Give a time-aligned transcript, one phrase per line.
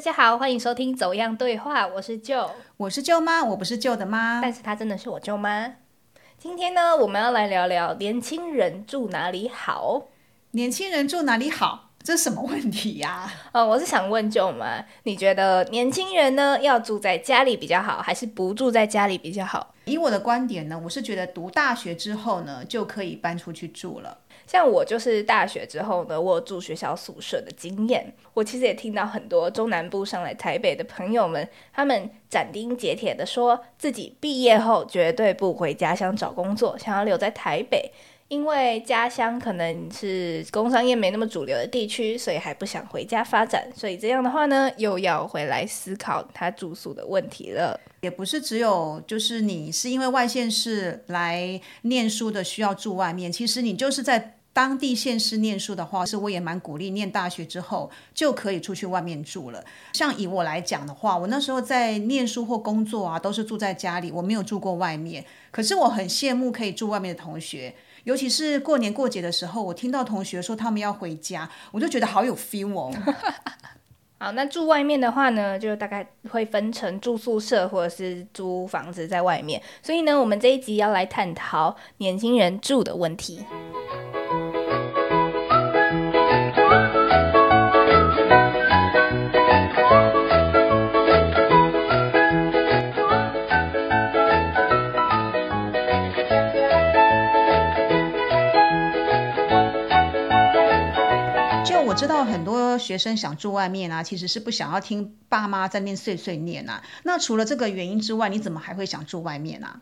[0.00, 5.74] 大家好，欢迎收听《走样对话》，我是舅，我是舅妈，我不是舅的妈，但是她真的是我舅妈。
[6.38, 10.04] 今天呢，我们要来聊聊年轻人住哪里好。
[10.52, 11.90] 年轻人住哪里好？
[12.02, 13.30] 这是什么问题呀？
[13.52, 19.74] 呃， 我是想问舅妈，你觉得年轻人呢要住在家里比较好，还是不住在家里比较好？
[19.84, 24.16] 以我的观点呢，我是觉得读大学之后呢，就可以搬出去住了。
[24.50, 28.12] 像我就是大学之后呢，我住学校宿舍的经验。
[28.34, 37.92] 我其实也听到很多中南部上来台北的朋友们，他们斩钉截铁的说自己毕业后绝对不回家乡找工作，想要留在台北，
[38.26, 43.70] 因为家乡可能是工商业没那么主流的地区，所以还不想回家发展。
[43.72, 47.78] 所以这样的话呢，又要回来思考他住宿的问题了。
[48.00, 54.34] 也不是只有就是你是因为外县市来念书的需要住外面，其实你就是在。
[54.60, 59.64] 当地县市念书的话，是我也蛮鼓励念大学之后就可以出去外面住了。
[59.94, 65.24] 像以我来讲的话，我那时候在念书或工作啊，都是住在家里，我没有住过外面。
[65.50, 72.92] 可是我很羡慕可以住外面的同学，尤其是过年过节的时候，我听到同学说他们要回家，我就觉得好有 feel 哦。
[74.22, 79.62] 好，那住外面的话呢，就大概会分成住宿舍或者是租房子在外面。
[79.82, 83.42] 所以呢，我们这一集要来探讨年轻人住的问题。
[101.78, 106.82] 我知道很多学生想住外面啊，其实是不想要听爸妈在面碎碎念啊。
[107.02, 109.80] 那除了这个原因之外，你怎么还会想住外面啊？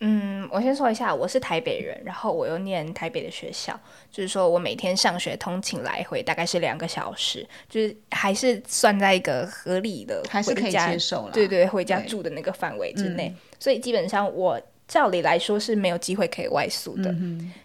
[0.00, 3.78] 嗯，我先说一下，我是台北人，然后我又念台北的学校，
[4.10, 11.32] 就是说我每天上学通勤来回大概是两个小时，就是还是算在一个合理的，还是可以接受了。
[11.32, 17.14] 对对，回家住的那个范围之内，所以基本上我照理来说是没有机会可以外宿的。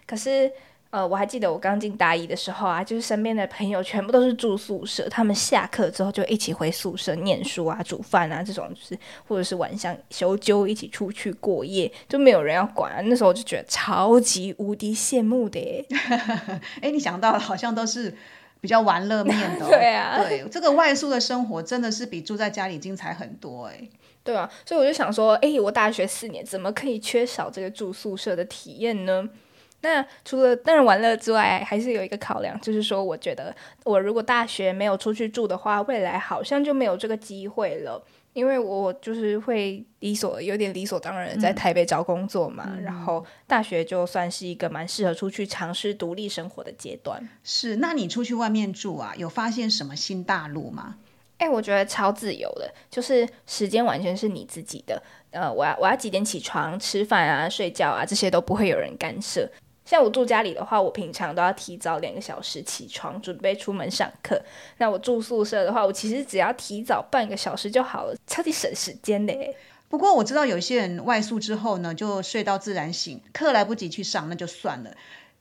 [0.06, 0.50] 可是。
[0.92, 12.92] 呃，我还记得我刚进大一的时候啊，就是身边的朋友全部都是住宿舍，他们下课之后就一起回宿舍念书啊、煮饭啊这种，就是或者是晚上休休一起出去过夜，就没有人要管。
[12.92, 15.86] 啊那时候我就觉得超级无敌羡慕的耶！
[16.82, 18.14] 哎，你想到了，好像都是
[18.60, 19.66] 比较玩乐面的。
[19.72, 23.88] 对啊，对，这个外宿的生活真的是比住在家里精彩很多哎。
[24.22, 29.26] 对啊，所以我就想说，哎，我大学四年怎么可以缺少这个住宿舍的体验呢？
[29.82, 33.54] 那除了当然玩乐之外，还是有一个考量，就是说，我觉得
[33.84, 47.28] 我如果大学没有出去住的话，未来好像就没有这个机会了，因为我就是会理所有点理所当然在台北找工作嘛，然后大学就算是一个蛮适合出去尝试独立生活的阶段。
[47.42, 50.96] 是，那你出去外面住啊，有发现什么新大陆吗？
[51.38, 55.02] 哎，我觉得超自由的，就是时间完全是你自己的。
[55.32, 59.50] 呃，我要我要几点起床、吃饭啊、睡觉啊，这些都不会有人干涉。
[59.84, 64.40] 像我住家里的话，我平常都要提早两个小时起床，准备出门上课。
[64.78, 69.34] 那我住宿舍的话，我其实只要提早半个小时就好了，超级省时间的。
[69.88, 74.92] 不过我知道有些人外宿之后呢，就睡到自然醒，课来不及去上，那就算了。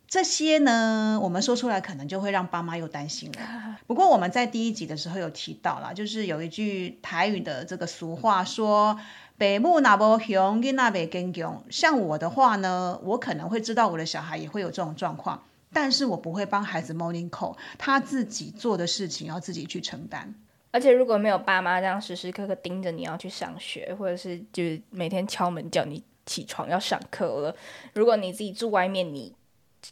[0.07, 3.77] 这些呢，我们说出来可能就会让爸妈又担心了。
[3.87, 8.99] 不过我们在第一集的时候有提到啦，就是有一句台语的这个俗话说。
[9.41, 15.41] 北木那波熊跟那北跟熊，像我的话呢，我可能会知道我的小孩也会有这种状况，
[15.73, 20.35] 但是我不会帮孩子 morning call，他自己做的事情要自己去承担。
[20.69, 27.55] 而且如果没有爸妈这样时时刻刻盯着你要去上学，或者是就是每天敲门叫你起床要上课了，
[27.95, 29.33] 如果你自己住外面，你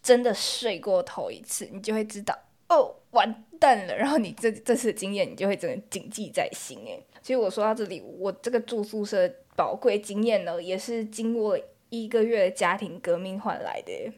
[0.04, 2.38] 真的睡过头一次，你就会知道
[2.70, 3.96] 哦，完蛋了。
[3.96, 7.04] 然后你这这次经验，你就会真的谨记在心诶。
[7.22, 11.60] 其实我说到这里，我这个住宿舍宝贵经验呢，也是经过
[11.90, 14.14] 一个月家庭革命换来的。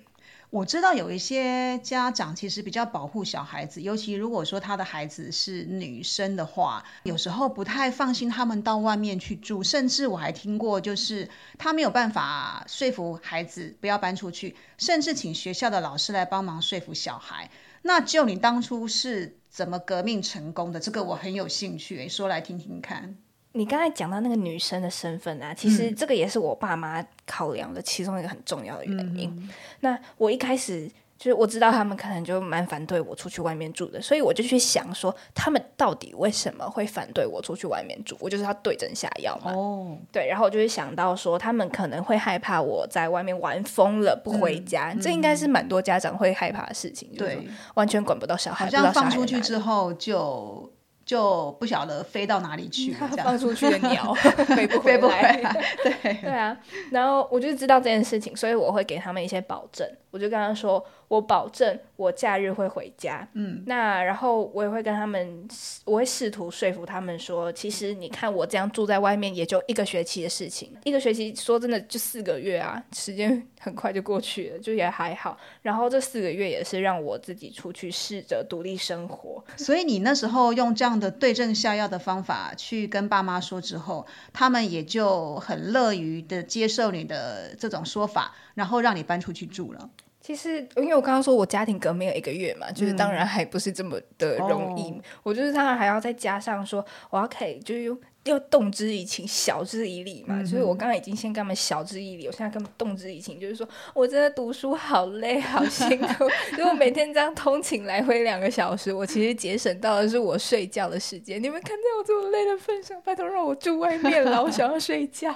[0.52, 17.50] 我知道有一些家长其实比较保护小孩子，尤其如果说他的孩子是女生的话，有时候不太放心他们到外面去住，甚至我还听过，就是他没有办法说服孩子不要搬出去，甚至请学校的老师来帮忙说服小孩。
[17.84, 19.38] 那就你当初是？
[19.50, 20.80] 怎么革命成功的？
[20.80, 23.18] 这个我很有兴趣，说来听听看。
[23.52, 29.50] 你刚才讲到那个女生的身份啊，其实这个也是我爸妈考量的其中一个很重要的原因。
[29.82, 30.90] 那我一开始。
[31.22, 38.18] 就是我知道他们可能就蛮反对我出去外面住的，所以我就去想说，他们到底为什么会反对我出去外面住？
[38.20, 39.52] 我就是要对症下药嘛。
[39.54, 47.08] 哦，对，然后我就会想到说，他们可能会害怕我在外面玩疯了不回家，这应该是蛮多家长会害怕的事情。
[47.16, 50.74] 对，完全管不到小孩，好像放出去之后就。
[51.04, 55.14] 就不晓得飞到哪里去了， 放出去的鸟飞 不飞不回。
[55.14, 55.42] 来。
[55.84, 56.56] 对，对啊，
[56.92, 59.86] 然后我就知道这件事情，所以我会给他们一些保证。
[60.12, 63.28] 我就跟他说，我保证我假日会回家。
[63.34, 65.46] 嗯，那然后我也会跟他们，
[65.84, 75.38] 我会试图说服他们说，其实你看我这样住在外面，也就一个学期的事情，一个学期说真的就四个月啊，时间 很快就过去了，就也还好。
[75.62, 79.44] 然后这四个月也是让我自己出去试着独立生活。
[79.58, 89.90] 所以你那时候用这样的对症下药的方法去跟爸妈说之后，他们也就很乐于的接受你的这种说法，然后让你搬出去住了。
[90.22, 94.92] 其实，因为我刚刚说我家庭革命有一个月嘛，就是当然还不是这么的容易。
[94.92, 100.46] 哦我就是当然还要再加上说，我要可以就是用要动之以情，晓之以理嘛。
[100.46, 106.26] 所以我刚刚已经先跟他们晓之以理，我现在跟他们动之以情，就是说我真的读书好累，好辛苦。
[106.56, 111.42] 如果每天这样通勤来回两个小时，我其实节省到的是我睡觉的时间。
[111.42, 115.36] 你们看在我这么累的份上，拜托让我住外面了，我想要睡觉。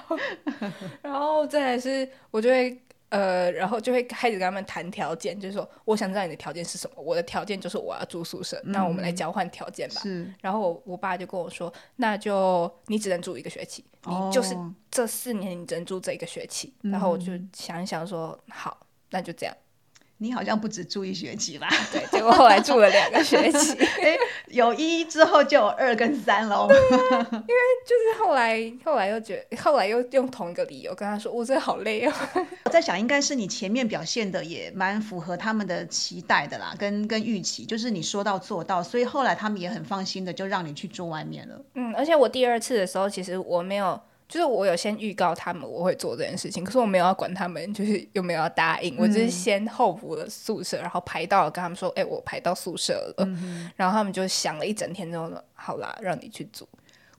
[1.02, 7.00] 然后再来是，我就会呃，然后就会开始跟他们谈条件，就是说，我想知道你的条件是什么。
[7.00, 10.00] 我的条件就是我要住宿舍，那我们来交换条件吧。
[10.00, 16.74] 是，然后我我爸就跟我说，那就你只能住一个学期，你就是哦这四年你只能住这一个学期。
[16.82, 19.56] 然后我就想一想说，好，那就这样。
[20.18, 21.68] 你好像不止住一学期吧？
[21.92, 23.76] 对，结果后来住了两个学期。
[24.48, 26.68] 有一之后就有二跟三喽。
[26.68, 32.12] 就是后来后来又觉得，后来又用同一个理由跟他说，我真的好累哦。
[32.64, 41.60] 我在想，应该是你前面表现的也蛮符合他们的期待的啦，跟跟预期，就是你说到做到，所以后来他们也很放心的就让你去住外面了。
[41.74, 53.28] 嗯，而且我第二次的时候，其实我没有，就是我有先预告他们我会做这件事情，可是我没有要管他们，就是有没有要答应，我只是先候补了宿舍，然后排到了跟他们说，哎、我排到宿舍了，
[53.76, 56.68] 然后他们就想了一整天之后说，好啦，让你去住。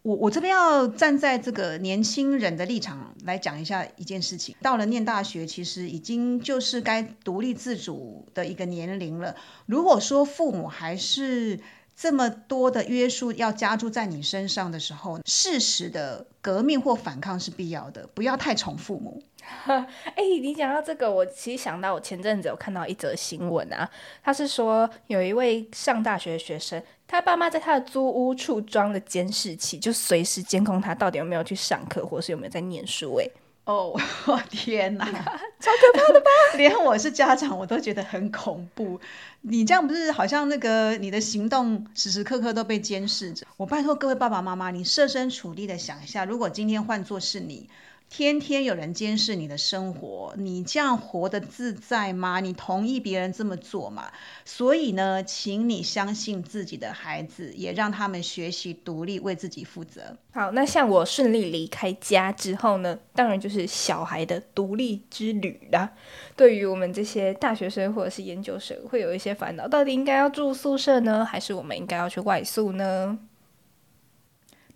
[0.04, 4.56] 我我这边要站在这个年轻人的立场来讲一下一件事情。
[4.62, 9.36] 到了念大学，其实已经就是该独立自主的一个年龄了。
[9.66, 11.60] 如果说父母还是
[12.00, 19.24] 这么多的约束要加注在你身上的时候，适时的革命或反抗是必要的，不要太宠父母。
[19.66, 23.90] 哎、你讲到这个，我其实想到我前阵子有看到一则新闻啊，
[24.22, 33.26] 他是说有一位上大学的学生，他爸妈在他的租屋处装了监视器，就随时监控他到底有没有去上课，或是有没有在念书、哎，
[33.68, 33.94] 哦，
[34.28, 35.06] 我 天哪，
[35.60, 36.30] 超可怕的吧！
[36.58, 38.98] 连我是家长，我都觉得很恐怖。
[39.42, 43.46] 你这样不是好像那个你的行动时时刻刻都被监视着？
[43.58, 47.70] 我拜托各位爸爸妈妈，你设身处地的想一下，如果今天换作是你。
[48.10, 52.40] 天天有人监视你的生活，你这样活得自在吗？
[52.40, 54.10] 你同意别人这么做吗？
[54.46, 60.18] 所以呢，请你相信自己的孩子，也让他们学习独立，为自己负责。
[60.32, 65.92] 好，那像我顺利离开家之后呢，当然就是小孩的独立之旅啦。
[66.36, 73.20] 对于我们这些大学生或者是研究生，会有一些烦恼，到底应该要住宿舍呢，还是我们应该要去外宿呢？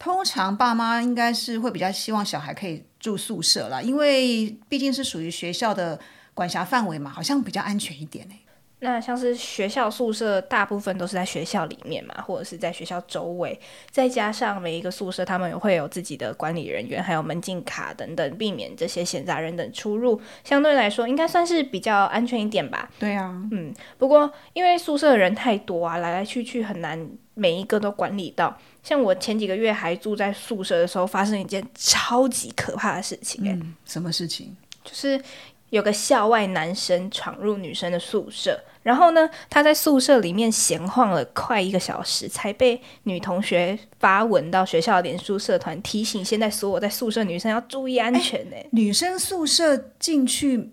[0.01, 6.00] 通常爸妈应该是会比较希望小孩可以住宿舍啦，因为毕竟是属于学校的
[6.33, 8.41] 管辖范围嘛，好像比较安全一点欸。
[8.83, 13.57] 那像是学校宿舍，大部分都是在学校里面嘛，或者是在学校周围，
[13.92, 22.90] 再加上每一个宿舍他们也会有自己的管理人员，还有门禁卡等等，避免这些闲杂人等出入，相对来说应该算是比较安全一点吧。
[22.97, 28.57] 对啊，嗯，不过因为宿舍的人太多啊，来来去去很难每一个都管理到。
[28.81, 34.57] 像我前几个月还住在宿舍的时候，发生一件超级可怕的事情、欸，嗯，什么事情？
[34.83, 35.21] 就是
[35.69, 50.71] 有个校外男生闯入女生的宿舍，然后呢，他在宿舍里面闲晃了快一个小时，才被女同学发文到学校的脸书社团提醒，现在所有在宿舍女生要注意安全呢、女生宿舍进去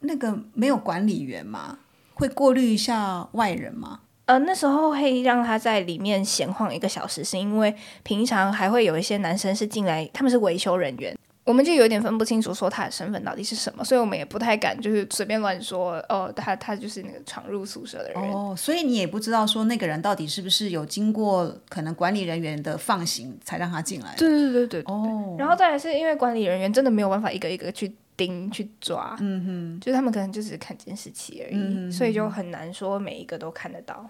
[0.00, 1.78] 那个没有管理员吗？
[2.14, 4.00] 会过滤一下外人吗？
[4.26, 11.16] 呃，那时候会让他在里面闲晃一个小时，是因为平常还会有一些男生是进来，他们是维修人员，
[11.48, 18.22] 我们就有点分不清楚说他的身份到底是什么，所以我们也不太敢就是随便乱说哦，他他就是那个闯入宿舍的人。
[18.30, 24.18] 哦，所以你也不知道说那个人到底是不是有经过可能管理人员的放行才让他进来的。
[24.18, 24.92] 对对对对对。
[24.92, 34.06] 哦，然后再来是因为管理人员真的没有办法一个一个去盯去抓，嗯哼，就是他们可能就只是看监视器而已，所以就很难说每一个都看得到。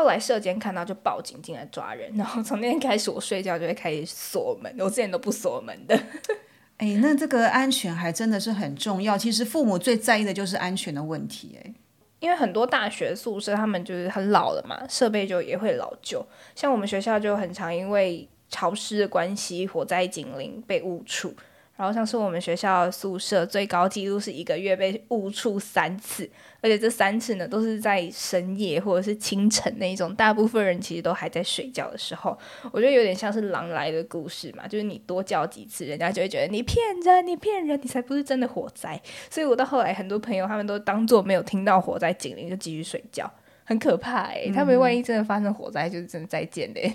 [0.00, 5.94] 后来社监看到就报警进来抓人，然后从那天开始我睡觉就会开始锁门，我之前都不锁门的。
[6.78, 9.18] 哎，那这个安全还真的是很重要。
[9.18, 11.58] 其实父母最在意的就是安全的问题。
[11.62, 11.74] 哎，
[12.18, 16.26] 因为很多大学宿舍他们就是很老了嘛，设备就也会老旧。
[16.54, 21.34] 像我们学校就很常因为潮湿的关系，火灾警铃被误触。
[21.80, 26.28] 然后像是我们学校宿舍最高纪录是一个月被误触三次，
[26.60, 32.38] 而且这三次呢都是在深夜或者是清晨那一种，大部分人其实都还在睡觉的时候。
[32.70, 39.00] 我觉得有点像是狼来的故事嘛，就是你多叫几次，人家就会觉得你骗人，你骗人，你才不是真的火灾。
[39.30, 43.32] 所以我到后来很多朋友他们都当做没有听到火灾警铃就继续睡觉，
[43.64, 44.50] 很可怕哎。
[44.54, 46.92] 他们万一真的发生火灾，就是真的再见嘞。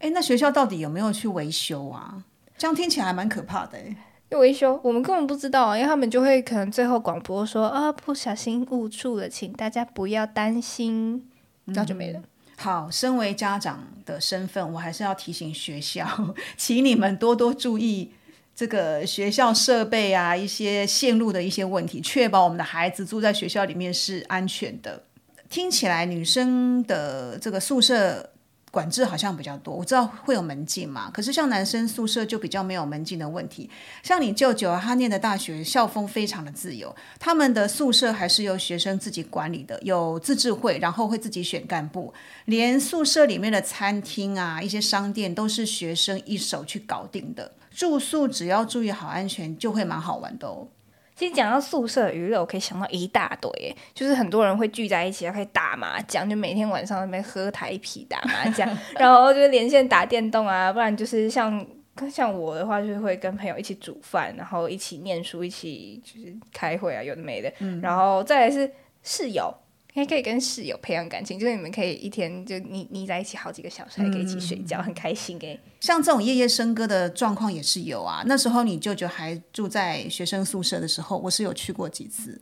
[0.00, 2.24] 哎，那学校到底有没有去维修啊？
[2.58, 3.96] 这样听起来还蛮可怕的哎。
[4.30, 11.30] 维修，我们根本不知道啊，因为他们就会可能最后广播说啊，不小心误触了，请大家不要担心，
[11.66, 12.20] 那就没了。
[12.56, 18.12] 好，身为家长的身份，我还是要提醒学校，请你们多多注意
[18.54, 25.04] 这个学校设备啊，一些线路的一些问题，确保我们的孩子住在学校里面是安全的。
[25.48, 28.30] 听起来女生的这个宿舍。
[28.76, 33.70] 管制好像比较多，我知道会有门禁嘛，可是像男生宿舍就比较没有门禁的问题。
[34.02, 42.12] 像你舅舅啊，他念的大学校风非常的自由，他们的宿舍还是由学生自己管理的，有自治会，然后会自己选干部，
[42.44, 47.50] 连宿舍里面的餐厅啊、一些商店都是学生一手去搞定的。
[47.70, 50.68] 住宿只要注意好安全，就会蛮好玩的哦。
[51.16, 58.68] 其实讲到宿舍娱乐，我可以想到一大堆，就是很多人会聚在一起，可以打麻将，就每天晚上那边喝台啤打麻将，
[58.98, 61.66] 然后就连线打电动啊，不然就是像
[62.10, 68.70] 像我的话，就是会跟朋友一起煮饭，然后一起念书，一起就是开会啊，有的没的，然后再来是
[69.02, 69.52] 室友。
[69.96, 75.58] 还可以跟室友培养感情，就是你们可以一天就腻腻在一起好几个小时，还可以一起睡觉，很开心诶。
[75.80, 78.22] 像这种夜夜笙歌的状况也是有啊。
[78.26, 82.38] 那时候你舅舅还住在学生宿舍的时候，我是有去过几次。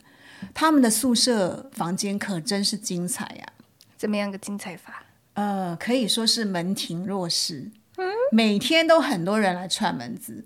[0.53, 3.47] 他们的宿舍房间可真是精彩呀！
[3.97, 5.05] 怎么样个精彩法？
[5.35, 7.71] 呃，可以说是门庭若市，
[8.33, 10.45] 每天都很多人来串门子。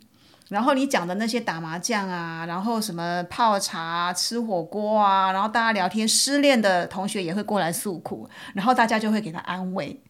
[0.48, 10.02] 然后你讲的那些打麻将啊，然后什么泡茶、吃火锅啊，然后大家聊天，失恋的同学也会过来诉苦，然后大家就会给他安慰。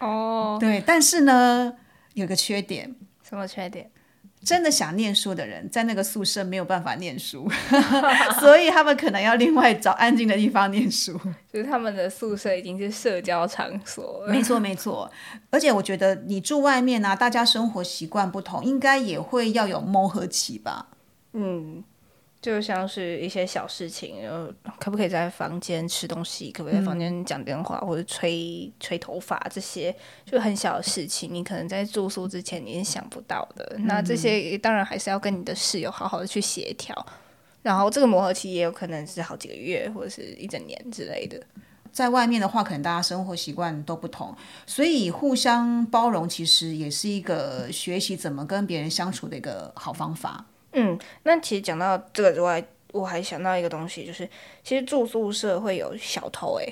[0.00, 1.72] 哦，对，但是呢，
[2.14, 2.96] 有个缺点。
[3.22, 3.90] 什么缺点？
[4.42, 7.46] 真的想念书的人，在那个宿舍没有办法念书，
[8.40, 11.12] 所以他们可能要另外找安静的地方念书。
[11.52, 14.24] 就是他们的宿舍已经是社交场所。
[14.28, 15.10] 没错，没错。
[15.50, 20.86] 而且我觉得你住外面啊，大家生活习惯不同，应该也会要有磨合期吧？
[21.34, 21.84] 嗯。
[22.42, 29.94] 就像是一些小事情，然后可不可以在房间吃东西，可不可以在房间讲电话或者吹吹头发，这些
[30.24, 33.76] 就很小的事情，你可能在住宿之前你是想不到的。
[33.80, 36.94] 那这些当然还是要跟你的室友好好的去协调，
[37.62, 41.38] 然后这个磨合期也有可能是好几个月或者是一整年之类的。
[41.92, 50.46] 在外面的话，可能大家生活习惯都不同，所以互相包容其实也是一个学习怎么跟别人相处的一个好方法。
[50.72, 54.28] 嗯，那其实讲到这个之外，我还想到一个东西，就是
[54.62, 56.66] 其实住宿舍会有小偷哎。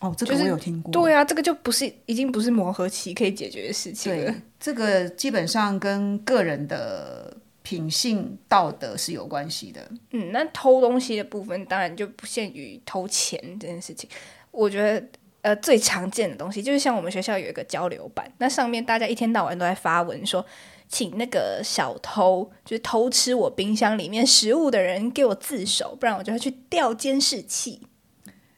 [0.00, 0.92] 哦，这个我有听过。
[0.92, 4.34] 对啊，这个就不是已经不是磨合期可以解决的事情了。
[4.60, 9.80] 这个基本上跟个人的品性道德是有关系的。
[10.12, 14.08] 嗯，那偷东西的部分当然就不限于偷钱这件事情。
[14.52, 15.04] 我觉得
[15.42, 20.46] 呃最常见的东西就是像我们学校有一个交流版，那上面大家一天到晚都在发文说。
[20.88, 27.82] 请那个小偷，就是偷吃我冰箱里面食物的人，给我自首，不然我就要去调监视器。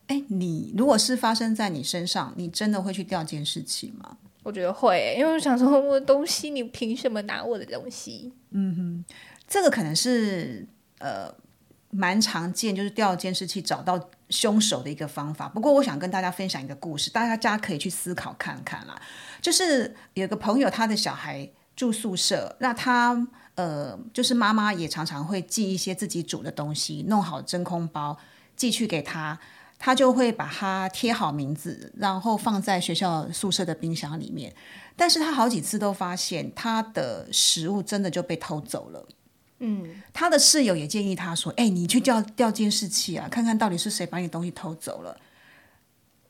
[0.06, 4.16] 哎，你如果是发生在你身上，你真的会去调监视器吗？
[4.44, 8.32] 我觉得会，因为我想说，我的东西，你凭什么拿我的东西？
[8.50, 9.04] 嗯哼，
[9.48, 10.66] 这个可能是
[10.98, 11.32] 呃
[11.90, 15.48] 蛮常见，就是调监视器找到凶手的一个方法。
[15.48, 19.00] 不过，我想跟大家分享一个故事，大家可以去思考看看啦。
[19.42, 21.50] 就是有个朋友，他的小孩。
[21.80, 28.18] 住宿舍，那他呃，就是妈妈也常常会寄一些自己煮的东西，弄好真空包
[28.54, 29.40] 寄去给他，
[29.78, 34.54] 他就会把它贴好名字，然后放在学校宿舍的冰箱里面。
[34.94, 39.08] 但是他好几次都发现他的食物真的就被偷走了。
[39.60, 45.16] 嗯，他的室友也建议他说：“哎，你去调调监视器啊，看看到底是谁把你东西偷走了。”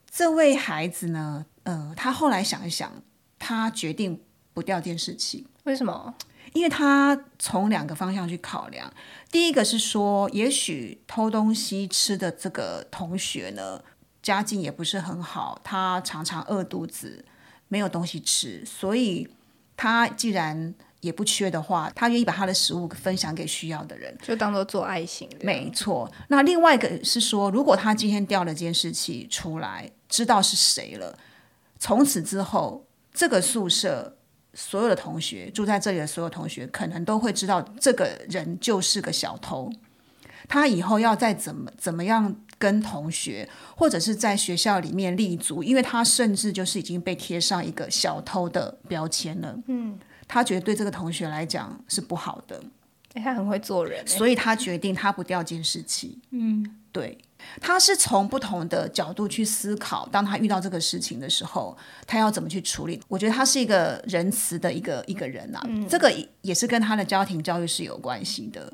[0.08, 3.02] 这位孩子呢，呃，他后来想一想，
[3.36, 4.20] 他决定。
[4.60, 6.14] 不掉电视器，为什么？
[6.52, 8.92] 因为他从两个方向去考量。
[9.30, 13.82] 第一个是说，也许偷东西吃的这个同学呢，
[14.22, 17.24] 家境也不是很好，他常常饿肚子，
[17.68, 19.26] 没有东西吃，所以
[19.76, 24.14] 他既然也不缺的话，他愿意把他的食物分享给需要的人。
[24.20, 25.26] 就当做做爱心。
[25.40, 26.10] 没错。
[26.28, 31.16] 那另外一个是说，如果他今天掉了监视器出来，知道是谁了，
[31.78, 34.16] 从此之后，这个宿舍
[34.54, 39.72] 所有的同学住在这里的所有同学，可能都会知道这个人就是个小偷。
[40.48, 49.56] 他以后要再怎么怎么样跟同学，或者是在学校里面立足，因为他甚至就是已经被贴上一个小偷的标签了。
[49.68, 52.60] 嗯，他觉得对这个同学来讲是不好的。
[53.14, 56.18] 哎，他很会做人，所以他决定他不掉监视器。
[56.30, 57.16] 嗯，对，
[57.60, 63.00] 他是从不同的角度去思考，当他遇到这个事情的时候，他要怎么去处理？
[63.08, 65.62] 我觉得他是一个仁慈的一个一个人啊。
[65.88, 68.72] 这个也是跟他的家庭教育是有关系的。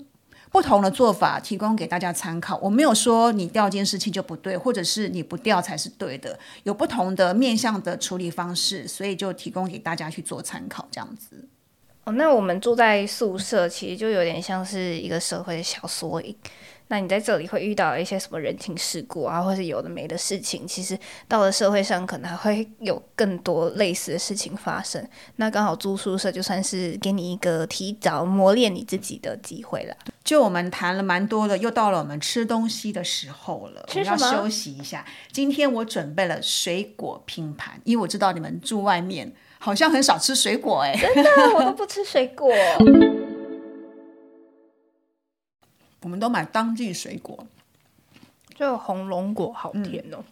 [0.53, 2.57] 不同的做法提供给大家参考。
[2.63, 6.39] 我没有说你调监视器就不对，或者是你不调才是对的。
[6.63, 11.47] 有不同的面向的处理方式，所以就提供给大家去做参考，这样子。
[12.05, 16.35] 哦，那我们住在宿舍，其实就有点像是一个社会的小缩影。
[16.89, 25.05] 那你在这里会遇到一些什么人情世故啊，或是有的没的事情，其实到了社会上，可能还会有更多类似的事情发生。
[25.37, 29.97] 那刚好住宿舍，就算是给你一个提早磨练你自己的机会了。
[30.23, 35.05] 就我们谈了蛮多的，又到了我们吃东西的时候了，我们要休息一下。
[35.33, 42.49] 今天我准备了水果拼盘，因为我知道你们住外面好像很少吃水果，哎，真的，我都不吃水果。
[46.07, 47.37] 我们都买当季水果，
[48.57, 50.23] 这个红龙果好甜哦。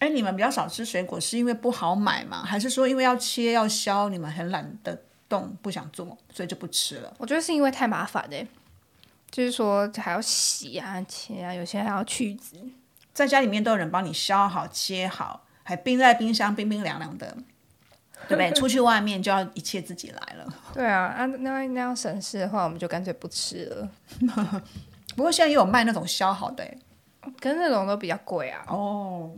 [0.00, 2.42] 哎，你们比较少吃水果，是因为不好买吗？
[2.42, 7.14] 还是说因为要切要削，你们很懒得动，不想做，所以就不吃了？
[7.18, 8.44] 我觉得是因为太麻烦哎，
[9.30, 12.56] 就是说还要洗啊、切啊，有些还要去籽，
[13.14, 17.36] 在家里面都有人帮你削好、切好，还冰在冰箱，冰冰凉凉的。
[18.28, 18.52] 对不对？
[18.52, 20.46] 出去外面就要一切自己来了。
[20.72, 23.90] 对啊，啊，那那样省事的话，我们就干脆不吃了。
[25.16, 26.64] 不过现在也有卖那种削好的，
[27.40, 28.62] 可是那种都比较贵啊。
[28.68, 29.30] 哦，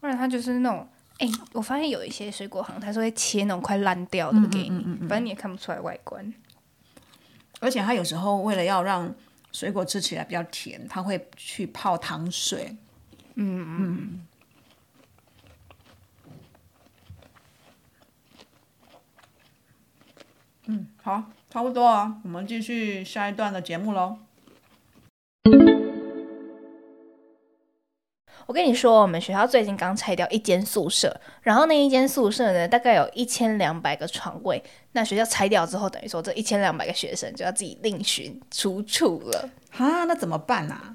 [0.00, 6.32] 不然它就是那种，哎，我发现有一些水果行，它是会切那种快烂掉的给你，反正你也看不出来外观。
[7.60, 9.14] 而且它有时候为了要让
[9.52, 12.76] 水果吃起来比较甜，它会去泡糖水。
[13.34, 14.26] 嗯嗯。
[20.66, 24.16] 嗯，好，差不多啊，我们继续下一段的节目喽。
[28.46, 34.62] 我跟你说，我们学校最近刚拆掉一间宿舍，然后那一间宿舍呢，大概有一千两百个床位。
[34.92, 39.48] 那学校拆掉之后，等于说这一千两百个学生就要自己另寻出处了。
[39.76, 40.94] 啊，那怎么办啊？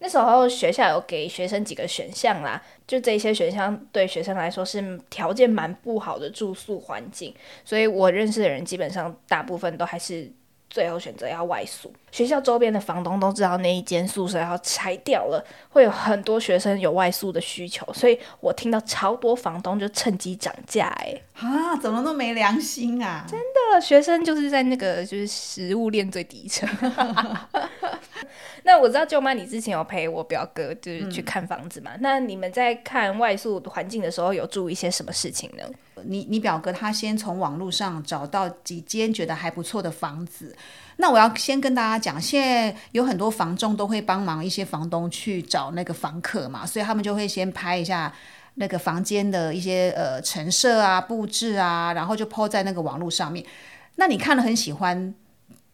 [0.00, 10.30] 那时候学校有给学生几个选项啦，就这些选项对学生来说是条件蛮不好的住宿环境，所以我认识的人基本上大部分都还是
[10.68, 11.90] 最后选择要外宿。
[12.10, 23.24] 学校周边的房东都知道那一间宿舍要拆掉了，会有很多学生有外宿的需求，所以我听到超多房东就趁机涨价，哎，啊，怎么那么没良心啊？
[23.28, 23.40] 真
[23.72, 26.68] 的，学生就是在那个就是食物链最底层。
[28.62, 31.92] 那我知道舅妈，你之前有陪我表哥就是去看房子嘛？
[32.00, 35.64] 那你们在看外宿环境的时候，有注意一些什么事情呢？
[36.02, 40.54] 你你表哥他先从网络上找到几间觉得还不错的房子。
[40.96, 48.12] 那我要先跟大家讲，现在有很多房仲都会帮忙一些房东去找那个房客嘛，所以他们就会先拍一下
[48.54, 53.44] 那个房间的一些呃陈设啊、布置啊，然后就抛在那个网络上面。
[53.96, 55.14] 那你看了很喜欢。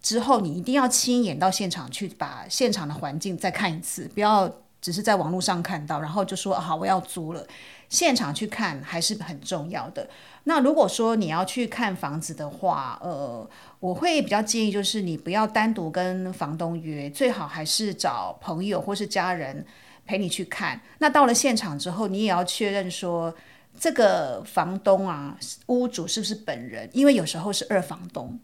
[0.02, 7.46] 之后你一定要亲眼到现场去，把现场的环境再看一次，不要只是在网络上看到，然后就说好我要租了。
[7.90, 10.08] 现场去看还是很重要的。
[10.44, 13.48] 那如果说你要去看房子的话，呃，
[13.80, 19.66] 我会比较建议就是你不要单独跟房东约，最好还是找朋友或是家人
[20.06, 20.80] 陪你去看。
[20.98, 23.34] 那到了现场之后，你也要确认说
[23.78, 25.36] 这个房东啊，
[25.66, 28.38] 屋主是不是本人，因为有时候是二房东。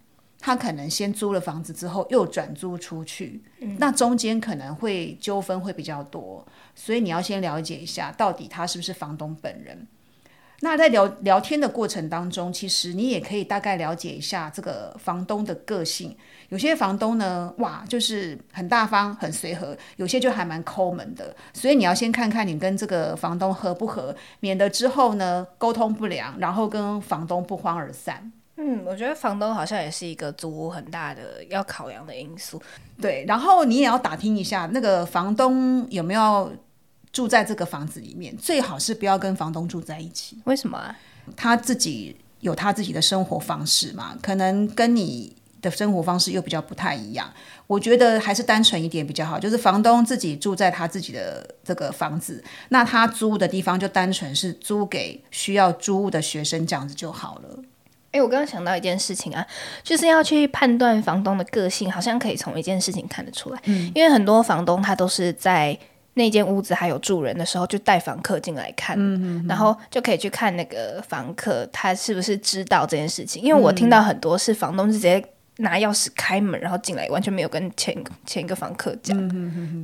[0.47, 3.43] 他可能先租了房子之后又转租出去，
[3.79, 9.85] 那中间可能会纠纷会比较多，所以你要先了解一下到底他是不是房东本人。
[10.61, 16.17] 那在聊聊天的过程当中，其实你也可以大概了解一下这个房东的个性。
[16.51, 21.35] 有些房东呢，哇，就是很大方、很随和；有些就还蛮抠门的。
[21.55, 28.31] 所以你要先看看你跟这个房东合不合，免得之后呢沟通不良，然后跟房东不欢而散。
[28.59, 32.61] 嗯，我觉得房东好像也是一个租屋很大的要考量的因素。
[33.01, 36.51] 对，然后你也要打听一下那个房东有没有
[37.12, 40.38] 住在这个房子里面，最好是不要跟房东住在一起。
[40.45, 40.97] 为什么啊？
[41.37, 47.31] 他自己有他自己的生活方式嘛，可能跟你的生活方式又比较不太一样。
[47.66, 57.62] 我觉得还是单纯一点比较好，就是房东自己住在他自己的这个房子，那他租的地方就单纯是租给需要租屋的学生这样子就好了。
[58.16, 59.46] 哎，我刚刚想到一件事情啊，
[59.83, 63.61] 就是要去判断房东的个性，好像可以从一件事情看得出来。
[63.64, 65.79] 嗯，因为很多房东他都是在
[66.14, 73.42] 那间屋子还有住人的时候，就带房客进来看，嗯然后就可以去看那个房客他是不是知道这件事情。
[73.42, 75.22] 因为我听到很多是房东直接
[75.59, 79.16] 拿钥匙开门，然后进来，完全没有跟前前一个房客讲。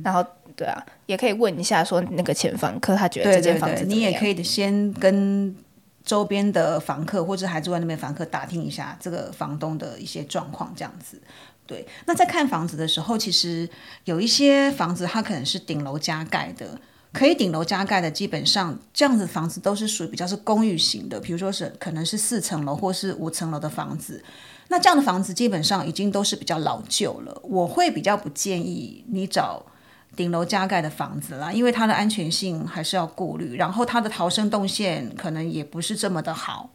[0.03, 5.55] 然后对啊，也可以问一下说那个前房客他觉得这间房子你也可以先跟。
[6.03, 11.21] 周边的房客或者还住在那边房客打听一下这个房东的一些状况，这样子。
[11.65, 13.69] 对，那在看房子的时候，其实
[14.03, 16.77] 有一些房子它可能是顶楼加盖的，
[17.13, 24.21] 可以顶楼加盖的，基本上这样子房子都是属于比较是公寓型的，比如说是可能是四层楼或是五层楼的房子。
[24.67, 29.65] 那这样的房子基本上已经都是比较老旧了，我会比较不建议你找。
[30.15, 36.69] 顶楼加盖的房子啦，因为它的安全性还是要顾虑，然后它的逃生动线可能也不是这么的好。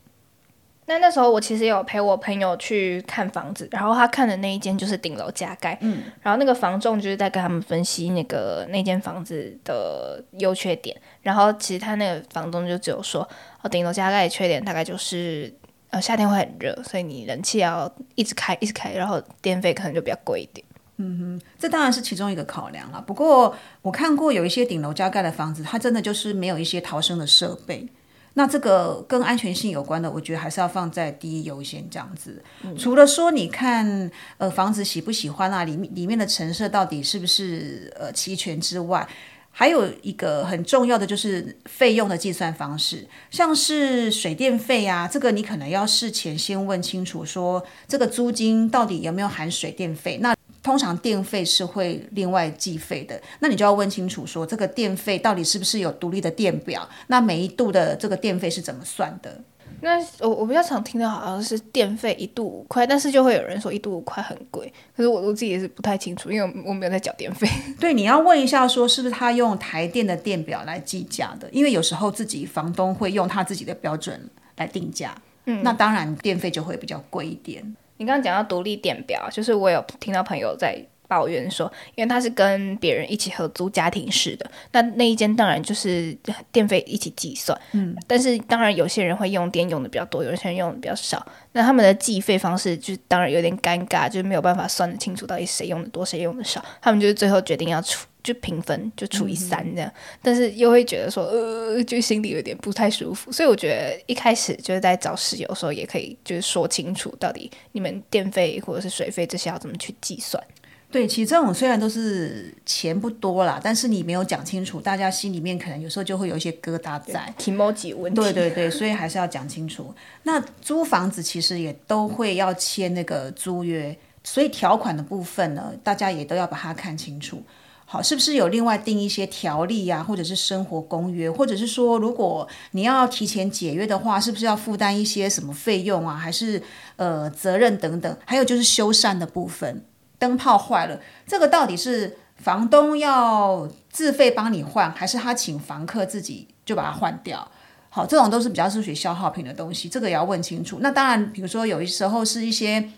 [0.87, 13.21] 那那时候我其实有陪我朋友去看房子，然后他看的那一间就是顶楼加盖，嗯，然后那个房仲就是在跟他们分析那个那间房子的优缺点，然后其实他那个房东就只有说，
[13.61, 15.55] 哦，顶楼加盖的缺点大概就是
[15.91, 20.67] 呃夏天会很热，所以你冷气要一直开一直开，然后电费可能就比较贵一点。
[21.01, 23.01] 嗯哼，这当然是其中一个考量了。
[23.01, 27.89] 不过我看过有一些顶楼加盖的房子，它真的就是没有一些逃生的设备。
[28.35, 32.41] 那这个跟安全性有关的，我觉得还是要放在第一优先这样子。
[32.77, 39.09] 除了说你看呃房子喜不喜欢啊，里面里面的陈设到底是不是呃齐全之外，
[39.51, 50.19] 还有一个很重要的就是费用的计算方式，像是水电费啊，这个你可能要事前先问清楚，说这个租金到底有没有含水电费。
[50.19, 56.89] 那通常电费是会另外计费的，那你就要问清楚，说这个电费到底是不是有独立的电表？
[57.07, 59.41] 那每一度的这个电费是怎么算的？
[59.81, 67.49] 那我我比较常听到好像是电费一度五块，但是就会有人说一度五块很贵，可是我我自己也是不太清楚，因为我没有在缴电费。
[67.79, 71.49] 对，你要问一下说是不是他用台电的电表来计价的？
[71.53, 77.77] 因为有时候自己房东会用他自己的标准来定价，嗯，那当然电费就会比较贵一点。
[77.99, 86.17] 你刚刚讲到独立电表，就是我有听到朋友在抱怨说，因为他是跟别人一起合租家庭式的，那那一间当然就是
[86.53, 98.07] 电费一起计算，嗯，但是当然有些人会用电用的比较多，有些人用的比较少，那他们的计费方式就当然有点尴尬，就是没有办法算得清楚到底谁用的多，谁用的少，他们就是最后决定要出。
[98.33, 99.91] 就平分，就除以三这样，
[100.23, 103.33] 但是又会觉得说，呃，就心里有点不太舒服。
[103.33, 110.43] 所以我觉得一开始就是在找室友的时候，也可以就是说清楚，到底你们电费或者是水费这些要怎么去计算。
[110.91, 117.33] 对，其实这种虽然都是钱不多啦，但是你没有讲清楚，大家心里面可能有时候就会有一些疙瘩在。
[117.37, 118.21] 提莫几问题。
[118.21, 119.95] 对对对，所以还是要讲清楚。
[120.23, 127.43] 那租房子其实也都会要签那个租约，所以条款的部分呢，大家也都要把它看清楚。
[127.91, 136.63] 好，是不是有另外定一些条例啊，或者是生活公约，或者是说，如果你要提前解约的话，是不是要负担一些什么费用啊，还是
[136.97, 138.15] 呃责任等等？
[138.27, 139.83] 还有就是修缮的部分，
[140.19, 147.51] 灯泡坏了，这个到底是房东要自费帮你换，还是他请房客自己就把它换掉？
[147.89, 150.77] 好，这种都是比较是属于消耗品的东西，这个也要问清楚。
[150.83, 152.91] 那当然，比如说有时候是一些。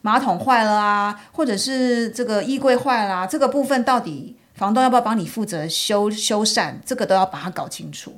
[0.00, 6.74] 马桶坏了啊，或者是这个衣柜坏了，这个部分到底房东要不要帮你负责修修缮？
[6.84, 8.12] 这个都要把它搞清楚。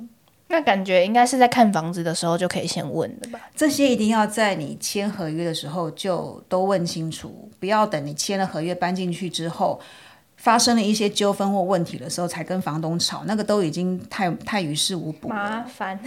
[0.47, 3.39] 那感觉应该是在看房子的时候就可以先问的吧？
[3.55, 9.79] 这些一定要在你签合约的时候就都问清楚，不要等你签了合约搬进去之后，
[10.37, 15.97] 发生了一些纠纷或问题的时候才跟房东吵，那个都已经太太于事无补，麻烦。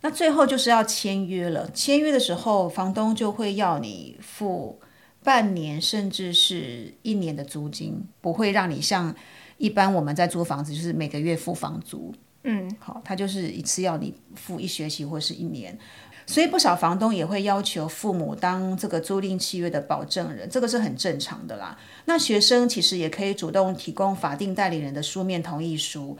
[0.00, 4.80] 那最后就是要签约了，签约的时候房东就会要你付。
[5.22, 9.14] 半年甚至是一年的租金，不会让你像
[9.60, 12.12] 一般我们在租房子，就是每个月付房租。
[12.44, 15.78] 嗯，好，他就是一次要你付一学期或是一年，
[16.24, 21.78] 所以不少房东也会要求父母当这个租赁契约的保证人，这个是很正常的啦。
[22.06, 26.16] 那学生其实也可以主动提供法定代理人的书面同意书。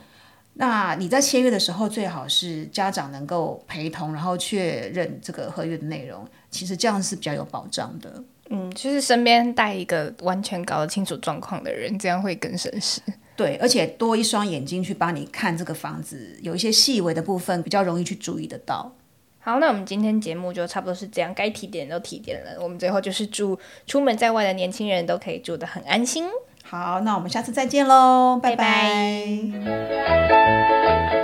[0.53, 6.23] 那你在签约的时候，最好是家长能够陪同，然后确认这个合约的内容。
[6.51, 8.23] 其实这样是比较有保障的。
[8.49, 13.01] 嗯，就是身边带一个完全搞得清楚状况的人，这样会更省事。
[13.41, 18.93] 对，而且多一双眼睛去帮你看这个房子，有一些细微的部分比较容易去注意得到。
[19.39, 22.51] 好，那我们今天节目就差不多是这样，该提点都提点了。
[22.61, 26.25] 我们最后就是祝出门在外的年轻人都可以住得很安心。
[26.63, 29.25] 好，那我们下次再见喽，拜拜
[29.65, 31.20] 拜